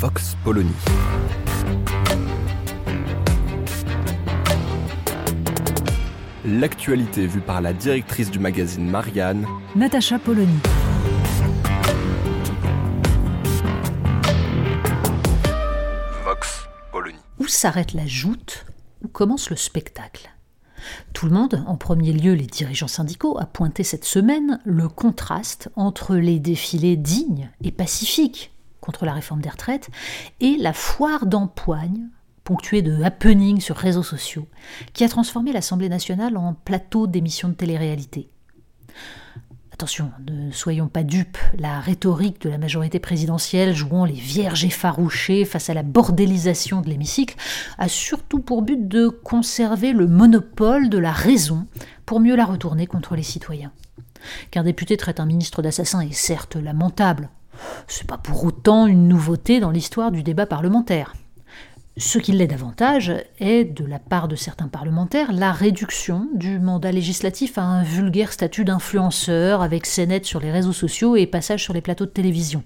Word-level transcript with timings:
Vox 0.00 0.36
Polony. 0.44 0.70
L'actualité 6.44 7.26
vue 7.26 7.40
par 7.40 7.60
la 7.60 7.72
directrice 7.72 8.30
du 8.30 8.38
magazine 8.38 8.88
Marianne, 8.88 9.44
Natacha 9.74 10.20
Polony. 10.20 10.60
Vox 16.24 16.68
Polony. 16.92 17.18
Où 17.40 17.48
s'arrête 17.48 17.92
la 17.92 18.06
joute 18.06 18.66
Où 19.02 19.08
commence 19.08 19.50
le 19.50 19.56
spectacle 19.56 20.30
Tout 21.12 21.26
le 21.26 21.32
monde, 21.32 21.64
en 21.66 21.76
premier 21.76 22.12
lieu 22.12 22.34
les 22.34 22.46
dirigeants 22.46 22.86
syndicaux, 22.86 23.36
a 23.40 23.46
pointé 23.46 23.82
cette 23.82 24.04
semaine 24.04 24.60
le 24.64 24.88
contraste 24.88 25.70
entre 25.74 26.14
les 26.14 26.38
défilés 26.38 26.96
dignes 26.96 27.50
et 27.64 27.72
pacifiques 27.72 28.52
contre 28.80 29.04
la 29.04 29.12
réforme 29.12 29.40
des 29.40 29.48
retraites 29.48 29.90
et 30.40 30.56
la 30.56 30.72
foire 30.72 31.26
d'empoigne 31.26 32.08
ponctuée 32.44 32.80
de 32.80 33.02
happenings 33.02 33.60
sur 33.60 33.76
réseaux 33.76 34.02
sociaux, 34.02 34.48
qui 34.94 35.04
a 35.04 35.08
transformé 35.08 35.52
l'Assemblée 35.52 35.90
nationale 35.90 36.38
en 36.38 36.54
plateau 36.54 37.06
d'émissions 37.06 37.50
de 37.50 37.54
télé-réalité. 37.54 38.30
Attention, 39.70 40.10
ne 40.26 40.50
soyons 40.50 40.88
pas 40.88 41.04
dupes, 41.04 41.38
la 41.58 41.78
rhétorique 41.78 42.40
de 42.40 42.48
la 42.48 42.58
majorité 42.58 42.98
présidentielle 42.98 43.76
jouant 43.76 44.06
les 44.06 44.14
vierges 44.14 44.64
effarouchées 44.64 45.44
face 45.44 45.70
à 45.70 45.74
la 45.74 45.84
bordélisation 45.84 46.80
de 46.80 46.88
l'hémicycle 46.88 47.36
a 47.78 47.86
surtout 47.86 48.40
pour 48.40 48.62
but 48.62 48.88
de 48.88 49.08
conserver 49.08 49.92
le 49.92 50.08
monopole 50.08 50.88
de 50.88 50.98
la 50.98 51.12
raison 51.12 51.66
pour 52.06 52.18
mieux 52.18 52.34
la 52.34 52.46
retourner 52.46 52.86
contre 52.86 53.14
les 53.14 53.22
citoyens. 53.22 53.70
Qu'un 54.50 54.64
député 54.64 54.96
traite 54.96 55.20
un 55.20 55.26
ministre 55.26 55.62
d'assassin 55.62 56.00
est 56.00 56.12
certes 56.12 56.56
lamentable, 56.56 57.28
c'est 57.86 58.06
pas 58.06 58.18
pour 58.18 58.44
autant 58.44 58.86
une 58.86 59.08
nouveauté 59.08 59.60
dans 59.60 59.70
l'histoire 59.70 60.10
du 60.10 60.22
débat 60.22 60.46
parlementaire. 60.46 61.14
Ce 61.96 62.18
qui 62.18 62.30
l'est 62.30 62.46
davantage 62.46 63.12
est, 63.40 63.64
de 63.64 63.84
la 63.84 63.98
part 63.98 64.28
de 64.28 64.36
certains 64.36 64.68
parlementaires, 64.68 65.32
la 65.32 65.50
réduction 65.50 66.28
du 66.32 66.60
mandat 66.60 66.92
législatif 66.92 67.58
à 67.58 67.62
un 67.62 67.82
vulgaire 67.82 68.32
statut 68.32 68.64
d'influenceur 68.64 69.62
avec 69.62 69.84
scénette 69.84 70.24
sur 70.24 70.38
les 70.38 70.52
réseaux 70.52 70.72
sociaux 70.72 71.16
et 71.16 71.26
passage 71.26 71.64
sur 71.64 71.74
les 71.74 71.80
plateaux 71.80 72.06
de 72.06 72.10
télévision. 72.10 72.62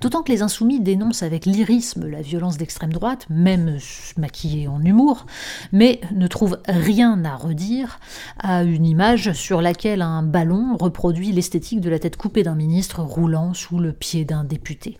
D'autant 0.00 0.22
que 0.22 0.32
les 0.32 0.42
insoumis 0.42 0.80
dénoncent 0.80 1.22
avec 1.22 1.46
lyrisme 1.46 2.06
la 2.06 2.22
violence 2.22 2.56
d'extrême 2.56 2.92
droite, 2.92 3.26
même 3.28 3.78
maquillée 4.16 4.68
en 4.68 4.82
humour, 4.82 5.26
mais 5.72 6.00
ne 6.14 6.26
trouvent 6.26 6.58
rien 6.66 7.24
à 7.24 7.36
redire 7.36 7.98
à 8.38 8.64
une 8.64 8.86
image 8.86 9.32
sur 9.32 9.60
laquelle 9.60 10.02
un 10.02 10.22
ballon 10.22 10.76
reproduit 10.78 11.32
l'esthétique 11.32 11.80
de 11.80 11.90
la 11.90 11.98
tête 11.98 12.16
coupée 12.16 12.42
d'un 12.42 12.54
ministre 12.54 13.02
roulant 13.02 13.54
sous 13.54 13.78
le 13.78 13.92
pied 13.92 14.24
d'un 14.24 14.44
député. 14.44 14.98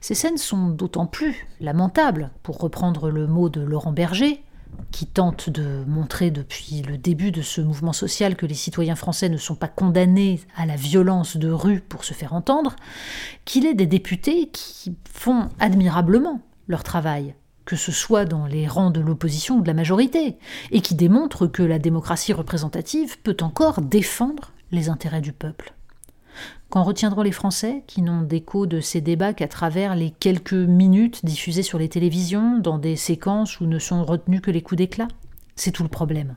Ces 0.00 0.14
scènes 0.14 0.38
sont 0.38 0.68
d'autant 0.68 1.06
plus 1.06 1.46
lamentables, 1.60 2.30
pour 2.42 2.58
reprendre 2.58 3.10
le 3.10 3.26
mot 3.26 3.48
de 3.48 3.60
Laurent 3.60 3.92
Berger, 3.92 4.42
qui 4.90 5.06
tente 5.06 5.50
de 5.50 5.84
montrer 5.86 6.30
depuis 6.30 6.82
le 6.82 6.98
début 6.98 7.32
de 7.32 7.42
ce 7.42 7.60
mouvement 7.60 7.92
social 7.92 8.36
que 8.36 8.46
les 8.46 8.54
citoyens 8.54 8.96
français 8.96 9.28
ne 9.28 9.36
sont 9.36 9.54
pas 9.54 9.68
condamnés 9.68 10.40
à 10.56 10.66
la 10.66 10.76
violence 10.76 11.36
de 11.36 11.50
rue 11.50 11.80
pour 11.80 12.04
se 12.04 12.14
faire 12.14 12.32
entendre, 12.32 12.76
qu'il 13.44 13.66
est 13.66 13.74
des 13.74 13.86
députés 13.86 14.48
qui 14.52 14.96
font 15.12 15.48
admirablement 15.58 16.40
leur 16.68 16.82
travail, 16.82 17.34
que 17.64 17.76
ce 17.76 17.92
soit 17.92 18.24
dans 18.24 18.46
les 18.46 18.68
rangs 18.68 18.90
de 18.90 19.00
l'opposition 19.00 19.58
ou 19.58 19.62
de 19.62 19.66
la 19.66 19.74
majorité, 19.74 20.36
et 20.70 20.80
qui 20.80 20.94
démontrent 20.94 21.46
que 21.46 21.62
la 21.62 21.78
démocratie 21.78 22.32
représentative 22.32 23.18
peut 23.20 23.36
encore 23.40 23.80
défendre 23.80 24.52
les 24.70 24.88
intérêts 24.88 25.20
du 25.20 25.32
peuple. 25.32 25.74
Qu'en 26.74 26.82
retiendront 26.82 27.22
les 27.22 27.30
Français, 27.30 27.84
qui 27.86 28.02
n'ont 28.02 28.22
d'écho 28.22 28.66
de 28.66 28.80
ces 28.80 29.00
débats 29.00 29.32
qu'à 29.32 29.46
travers 29.46 29.94
les 29.94 30.10
quelques 30.10 30.54
minutes 30.54 31.24
diffusées 31.24 31.62
sur 31.62 31.78
les 31.78 31.88
télévisions, 31.88 32.58
dans 32.58 32.78
des 32.78 32.96
séquences 32.96 33.60
où 33.60 33.66
ne 33.66 33.78
sont 33.78 34.04
retenus 34.04 34.40
que 34.40 34.50
les 34.50 34.60
coups 34.60 34.78
d'éclat? 34.78 35.06
C'est 35.54 35.70
tout 35.70 35.84
le 35.84 35.88
problème. 35.88 36.34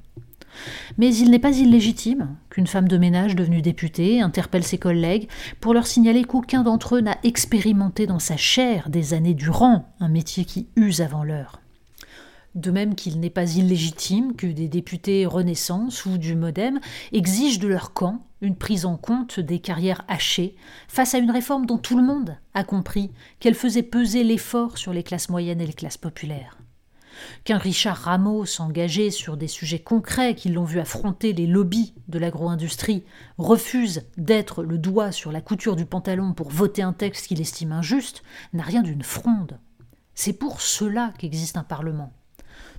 Mais 0.99 1.11
il 1.15 1.31
n'est 1.31 1.39
pas 1.39 1.57
illégitime 1.57 2.35
qu'une 2.51 2.67
femme 2.67 2.87
de 2.87 2.99
ménage 2.99 3.35
devenue 3.35 3.63
députée 3.63 4.21
interpelle 4.21 4.63
ses 4.63 4.77
collègues 4.77 5.27
pour 5.59 5.73
leur 5.73 5.87
signaler 5.87 6.23
qu'aucun 6.23 6.61
d'entre 6.61 6.97
eux 6.97 7.01
n'a 7.01 7.17
expérimenté 7.23 8.05
dans 8.05 8.19
sa 8.19 8.37
chair 8.37 8.91
des 8.91 9.15
années 9.15 9.33
durant 9.33 9.91
un 9.99 10.07
métier 10.07 10.45
qui 10.45 10.67
use 10.75 11.01
avant 11.01 11.23
l'heure. 11.23 11.61
De 12.57 12.71
même 12.71 12.95
qu'il 12.95 13.19
n'est 13.19 13.29
pas 13.29 13.53
illégitime 13.53 14.35
que 14.35 14.47
des 14.47 14.67
députés 14.67 15.27
Renaissance 15.27 16.07
ou 16.07 16.17
du 16.17 16.35
Modem 16.35 16.79
exigent 17.11 17.59
de 17.59 17.67
leur 17.67 17.93
camp 17.93 18.25
une 18.41 18.55
prise 18.55 18.87
en 18.87 18.97
compte 18.97 19.39
des 19.39 19.59
carrières 19.59 20.03
hachées 20.07 20.55
face 20.87 21.13
à 21.13 21.19
une 21.19 21.29
réforme 21.29 21.67
dont 21.67 21.77
tout 21.77 21.95
le 21.95 22.03
monde 22.03 22.35
a 22.55 22.63
compris 22.63 23.11
qu'elle 23.39 23.53
faisait 23.53 23.83
peser 23.83 24.23
l'effort 24.23 24.79
sur 24.79 24.91
les 24.91 25.03
classes 25.03 25.29
moyennes 25.29 25.61
et 25.61 25.67
les 25.67 25.73
classes 25.73 25.99
populaires. 25.99 26.57
Qu'un 27.43 27.59
Richard 27.59 27.97
Ramos 27.97 28.59
engagé 28.59 29.11
sur 29.11 29.37
des 29.37 29.47
sujets 29.47 29.77
concrets 29.77 30.33
qui 30.33 30.49
l'ont 30.49 30.63
vu 30.63 30.79
affronter 30.79 31.33
les 31.33 31.45
lobbies 31.45 31.93
de 32.07 32.17
l'agro-industrie 32.17 33.03
refuse 33.37 34.01
d'être 34.17 34.63
le 34.63 34.79
doigt 34.79 35.11
sur 35.11 35.31
la 35.31 35.41
couture 35.41 35.75
du 35.75 35.85
pantalon 35.85 36.33
pour 36.33 36.49
voter 36.49 36.81
un 36.81 36.93
texte 36.93 37.27
qu'il 37.27 37.39
estime 37.39 37.71
injuste 37.71 38.23
n'a 38.53 38.63
rien 38.63 38.81
d'une 38.81 39.03
fronde. 39.03 39.59
C'est 40.15 40.33
pour 40.33 40.59
cela 40.59 41.13
qu'existe 41.19 41.57
un 41.57 41.63
Parlement 41.63 42.13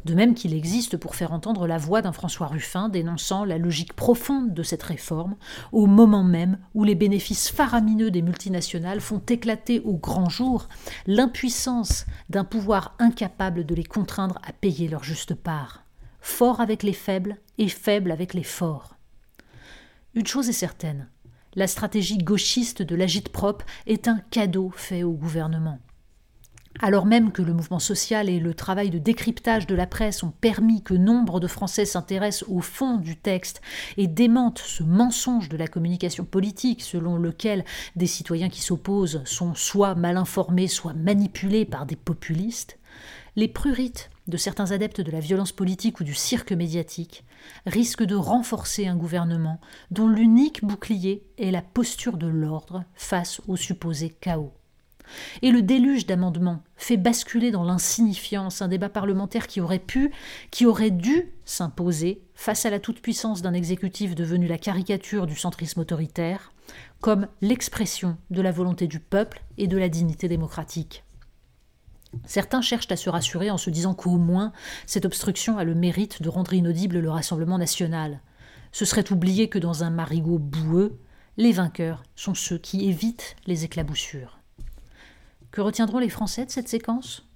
de 0.05 0.15
même 0.15 0.35
qu'il 0.35 0.55
existe 0.55 0.97
pour 0.97 1.15
faire 1.15 1.33
entendre 1.33 1.67
la 1.67 1.79
voix 1.79 2.03
d'un 2.03 2.13
François 2.13 2.47
Ruffin 2.47 2.89
dénonçant 2.89 3.45
la 3.45 3.59
logique 3.59 3.95
profonde 3.95 4.55
de 4.55 4.63
cette 4.63 4.83
réforme, 4.83 5.37
au 5.73 5.87
moment 5.87 6.25
même 6.25 6.59
où 6.75 6.85
les 6.85 6.95
bénéfices 6.95 7.51
faramineux 7.51 8.11
des 8.11 8.23
multinationales 8.23 9.01
font 9.01 9.23
éclater 9.29 9.81
au 9.81 9.95
grand 9.95 10.29
jour 10.29 10.69
l'impuissance 11.07 12.07
d'un 12.31 12.45
pouvoir 12.45 12.95
incapable 12.99 13.67
de 13.67 13.75
les 13.75 13.85
contraindre 13.85 14.39
à 14.47 14.53
payer 14.53 14.89
leur 14.89 15.05
juste 15.05 15.35
part, 15.35 15.85
fort 16.21 16.61
avec 16.61 16.83
les 16.83 16.93
faibles 16.93 17.37
et 17.59 17.69
faible 17.69 18.11
avec 18.11 18.35
les 18.35 18.45
forts. 18.45 18.95
Une 20.15 20.27
chose 20.27 20.49
est 20.49 20.53
certaine, 20.53 21.09
la 21.55 21.67
stratégie 21.67 22.19
gauchiste 22.19 22.83
de 22.83 22.95
l'agite-propre 22.95 23.65
est 23.87 24.07
un 24.07 24.21
cadeau 24.31 24.71
fait 24.75 25.03
au 25.03 25.13
gouvernement. 25.13 25.79
Alors 26.81 27.07
même 27.07 27.33
que 27.33 27.43
le 27.43 27.55
mouvement 27.55 27.81
social 27.81 28.29
et 28.29 28.39
le 28.39 28.55
travail 28.55 28.91
de 28.91 28.99
décryptage 28.99 29.67
de 29.67 29.75
la 29.75 29.87
presse 29.87 30.23
ont 30.23 30.31
permis 30.31 30.81
que 30.81 30.95
nombre 30.95 31.41
de 31.41 31.49
Français 31.49 31.85
s'intéressent 31.85 32.49
au 32.49 32.61
fond 32.61 32.99
du 32.99 33.17
texte 33.17 33.61
et 33.97 34.07
démentent 34.07 34.63
ce 34.65 34.85
mensonge 34.85 35.49
de 35.49 35.57
la 35.57 35.67
communication 35.67 36.25
politique 36.25 36.83
selon 36.83 37.17
lequel 37.17 37.65
des 37.97 38.07
citoyens 38.07 38.49
qui 38.49 38.61
s'opposent 38.61 39.23
sont 39.25 39.57
soit 39.57 39.97
mal 39.97 40.17
informés, 40.17 40.69
soit 40.69 40.95
manipulés 40.95 41.65
par 41.65 41.85
des 41.85 41.97
populistes, 41.97 42.79
les 43.35 43.49
prurites 43.49 44.11
de 44.29 44.37
certains 44.37 44.71
adeptes 44.71 45.01
de 45.01 45.11
la 45.11 45.21
violence 45.21 45.53
politique 45.53 45.99
ou 45.99 46.05
du 46.05 46.15
cirque 46.15 46.53
médiatique 46.53 47.25
risquent 47.67 48.05
de 48.05 48.15
renforcer 48.15 48.87
un 48.87 48.97
gouvernement 48.97 49.61
dont 49.91 50.09
l'unique 50.09 50.65
bouclier 50.65 51.25
est 51.39 51.51
la 51.51 51.63
posture 51.63 52.19
de 52.19 52.29
l'ordre 52.29 52.85
face 52.95 53.41
au 53.49 53.57
supposé 53.57 54.11
chaos. 54.11 54.53
Et 55.43 55.51
le 55.51 55.63
déluge 55.63 56.07
d'amendements 56.07 56.63
fait 56.77 56.97
basculer 56.97 57.51
dans 57.51 57.65
l'insignifiance 57.65 58.63
un 58.63 58.69
débat 58.69 58.89
parlementaire 58.89 59.47
qui 59.47 59.61
aurait 59.61 59.79
pu, 59.79 60.11
qui 60.51 60.67
aurait 60.67 60.91
dû 60.91 61.33
s'imposer 61.45 62.23
face 62.35 62.67
à 62.67 62.71
la 62.71 62.81
toute-puissance 62.81 63.43
d'un 63.43 63.55
exécutif 63.55 64.15
devenu 64.15 64.47
la 64.47 64.59
caricature 64.59 65.27
du 65.27 65.37
centrisme 65.37 65.81
autoritaire, 65.81 66.53
comme 67.01 67.29
l'expression 67.41 68.17
de 68.31 68.43
la 68.43 68.53
volonté 68.53 68.87
du 68.87 69.01
peuple 69.01 69.43
et 69.57 69.67
de 69.67 69.79
la 69.79 69.89
dignité 69.89 70.29
démocratique. 70.29 71.05
Certains 72.25 72.63
cherchent 72.63 72.91
à 72.91 72.97
se 72.97 73.11
rassurer 73.11 73.51
en 73.51 73.59
se 73.59 73.71
disant 73.71 73.95
qu'au 73.95 74.17
moins 74.17 74.53
cette 74.87 75.05
obstruction 75.05 75.59
a 75.59 75.65
le 75.65 75.75
mérite 75.75 76.23
de 76.23 76.29
rendre 76.29 76.55
inaudible 76.55 76.99
le 76.99 77.11
Rassemblement 77.11 77.59
national. 77.59 78.21
Ce 78.73 78.85
serait 78.85 79.13
oublier 79.13 79.49
que 79.49 79.59
dans 79.59 79.85
un 79.85 79.91
marigot 79.91 80.39
boueux, 80.39 80.99
les 81.37 81.53
vainqueurs 81.53 82.03
sont 82.17 82.35
ceux 82.35 82.59
qui 82.59 82.89
évitent 82.89 83.37
les 83.47 83.65
éclaboussures. 83.65 84.38
Que 85.51 85.61
retiendront 85.61 85.99
les 85.99 86.09
Français 86.09 86.45
de 86.45 86.51
cette 86.51 86.69
séquence? 86.69 87.27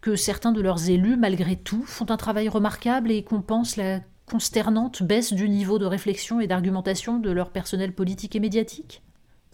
Que 0.00 0.14
certains 0.14 0.52
de 0.52 0.60
leurs 0.60 0.88
élus, 0.88 1.16
malgré 1.16 1.56
tout, 1.56 1.82
font 1.84 2.10
un 2.10 2.16
travail 2.16 2.48
remarquable 2.48 3.10
et 3.10 3.24
compensent 3.24 3.76
la 3.76 4.00
consternante 4.26 5.02
baisse 5.02 5.32
du 5.32 5.48
niveau 5.48 5.78
de 5.78 5.86
réflexion 5.86 6.40
et 6.40 6.46
d'argumentation 6.46 7.18
de 7.18 7.30
leur 7.30 7.50
personnel 7.50 7.92
politique 7.92 8.36
et 8.36 8.40
médiatique? 8.40 9.02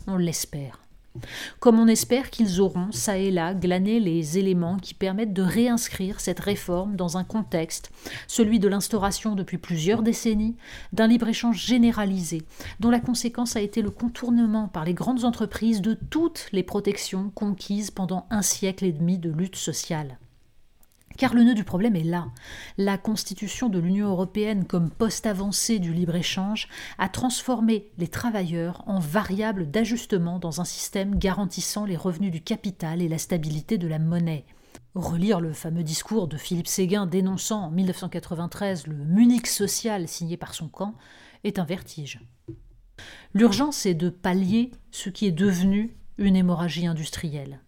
On 0.07 0.17
l'espère. 0.17 0.82
Comme 1.61 1.79
on 1.79 1.89
espère 1.89 2.31
qu'ils 2.31 2.61
auront, 2.61 2.91
ça 2.91 3.19
et 3.19 3.31
là, 3.31 3.55
glané 3.55 4.01
les 4.01 4.39
éléments 4.39 4.79
qui 4.79 4.95
permettent 4.95 5.35
de 5.35 5.43
réinscrire 5.43 6.21
cette 6.21 6.41
réforme 6.41 6.97
dans 6.97 7.19
un 7.19 7.25
contexte, 7.25 7.91
celui 8.27 8.59
de 8.59 8.69
l'instauration 8.69 9.35
depuis 9.35 9.59
plusieurs 9.59 10.03
décennies 10.03 10.57
d'un 10.93 11.07
libre-échange 11.07 11.65
généralisé, 11.65 12.43
dont 12.81 12.91
la 12.91 13.01
conséquence 13.01 13.57
a 13.57 13.61
été 13.61 13.83
le 13.83 13.91
contournement 13.91 14.69
par 14.69 14.85
les 14.85 14.95
grandes 14.95 15.25
entreprises 15.25 15.83
de 15.83 15.95
toutes 16.11 16.49
les 16.53 16.63
protections 16.63 17.31
conquises 17.35 17.91
pendant 17.91 18.27
un 18.31 18.43
siècle 18.43 18.85
et 18.85 18.93
demi 18.93 19.19
de 19.19 19.31
lutte 19.31 19.57
sociale. 19.57 20.19
Car 21.17 21.35
le 21.35 21.45
nœud 21.45 21.55
du 21.55 21.65
problème 21.65 21.97
est 21.97 22.05
là. 22.05 22.29
La 22.79 22.99
constitution 22.99 23.69
de 23.69 23.79
l'Union 23.79 24.09
européenne 24.09 24.65
comme 24.65 24.91
poste 24.91 25.27
avancé 25.27 25.79
du 25.79 25.93
libre-échange 25.93 26.69
a 26.99 27.09
transformé 27.09 27.91
les 27.99 28.09
travailleurs 28.09 28.83
en 28.87 28.99
variables 28.99 29.71
d'ajustement 29.71 30.39
dans 30.39 30.61
un 30.61 30.65
système 30.65 31.19
garantissant 31.19 31.85
les 31.85 31.97
revenus 31.97 32.33
du 32.33 32.41
capital 32.41 33.03
et 33.03 33.09
la 33.09 33.19
stabilité 33.19 33.79
de 33.79 33.89
la 33.89 33.99
monnaie. 33.99 34.45
Relire 34.95 35.41
le 35.41 35.53
fameux 35.53 35.83
discours 35.83 36.29
de 36.29 36.37
Philippe 36.37 36.67
Séguin 36.67 37.07
dénonçant 37.07 37.65
en 37.65 37.71
1993 37.71 38.87
le 38.87 38.97
Munich 38.97 39.47
social 39.47 40.07
signé 40.07 40.37
par 40.37 40.55
son 40.55 40.69
camp 40.69 40.95
est 41.45 41.59
un 41.59 41.65
vertige. 41.65 42.21
L'urgence 43.35 43.87
est 43.87 43.95
de 43.95 44.11
pallier 44.11 44.71
ce 44.91 45.09
qui 45.09 45.27
est 45.27 45.33
devenu 45.33 45.97
une 46.19 46.37
hémorragie 46.37 46.87
industrielle 46.87 47.61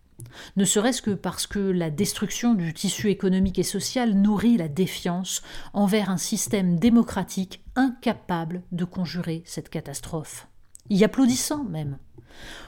ne 0.57 0.65
serait-ce 0.65 1.03
que 1.03 1.11
parce 1.11 1.47
que 1.47 1.59
la 1.59 1.91
destruction 1.91 2.55
du 2.55 2.73
tissu 2.75 3.11
économique 3.11 3.59
et 3.59 3.65
social 3.65 4.15
nourrit 4.15 4.57
la 4.57 4.69
défiance 4.69 5.43
envers 5.73 6.11
un 6.11 6.17
système 6.17 6.79
démocratique 6.79 7.63
incapable 7.77 8.63
de 8.73 8.85
conjurer 8.85 9.43
cette 9.47 9.69
catastrophe. 9.69 10.49
Y 10.91 11.05
applaudissant 11.05 11.65
même. 11.65 11.99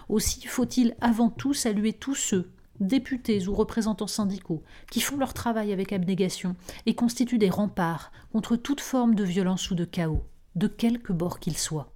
Aussi 0.09 0.47
faut-il 0.47 0.95
avant 1.01 1.31
tout 1.31 1.55
saluer 1.55 1.93
tous 1.93 2.15
ceux, 2.15 2.53
députés 2.81 3.49
ou 3.49 3.55
représentants 3.55 4.07
syndicaux, 4.07 4.63
qui 4.91 5.01
font 5.01 5.17
leur 5.17 5.35
travail 5.35 5.73
avec 5.73 5.93
abnégation 5.93 6.57
et 6.87 6.95
constituent 6.95 7.39
des 7.39 7.51
remparts 7.51 8.13
contre 8.33 8.57
toute 8.57 8.81
forme 8.81 9.15
de 9.15 9.25
violence 9.25 9.71
ou 9.71 9.75
de 9.75 9.85
chaos, 9.85 10.25
de 10.55 10.67
quelque 10.69 11.13
bord 11.13 11.41
qu'il 11.41 11.57
soit. 11.57 11.96